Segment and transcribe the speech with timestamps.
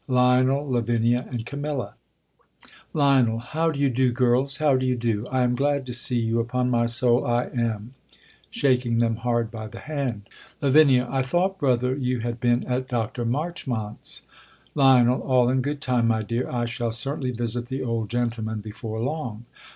[0.07, 1.93] Lionel, Lavinia, and Camilla.
[2.91, 4.57] Lionel, pr^^ ^° y^" ^o» g^^^s?
[4.57, 5.21] how do you do?
[5.21, 7.93] XX I am glad to see you, upon my soul 1 am.
[8.49, 10.27] [Shaking them hard hy the hand,
[10.59, 13.25] Lavinia, I thought, brother, you had been at Dr.
[13.25, 14.23] Marchmont's!
[14.47, 18.99] > Lion, All in good tunc, my dear; I shall certainly •'visit the old gendeman before
[18.99, 19.45] long.